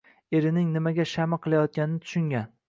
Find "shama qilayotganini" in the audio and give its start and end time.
1.11-2.03